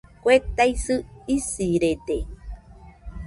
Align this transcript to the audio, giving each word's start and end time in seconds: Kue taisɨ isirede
Kue 0.23 0.35
taisɨ 0.55 0.95
isirede 1.35 2.17